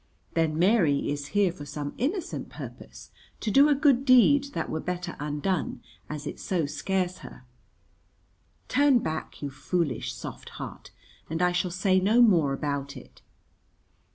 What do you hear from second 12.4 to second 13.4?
about it.